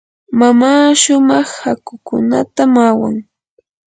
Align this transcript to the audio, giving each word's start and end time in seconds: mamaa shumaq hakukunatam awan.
mamaa 0.39 0.85
shumaq 1.01 1.47
hakukunatam 1.61 2.73
awan. 2.87 3.15